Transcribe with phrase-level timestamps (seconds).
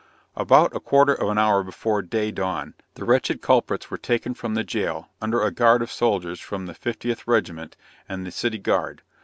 [0.35, 4.55] About a quarter of an hour before day dawn, the wretched culprits were taken from
[4.55, 7.77] the jail, under a guard of soldiers from the 50th regiment,
[8.09, 9.03] and the City Guard.